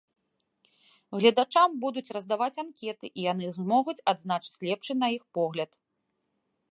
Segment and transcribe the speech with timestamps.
[1.19, 5.71] Гледачам будуць раздаваць анкеты, і яны змогуць адзначыць лепшы на іх погляд.